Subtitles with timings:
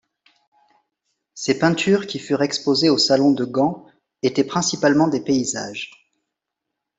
[1.35, 3.85] Ses peintures qui furent exposées au Salon de Gand
[4.23, 5.91] étaient principalement des paysages.